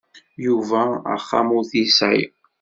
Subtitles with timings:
[0.45, 0.81] Yuba
[1.15, 2.23] axxam ur t-yesɛi.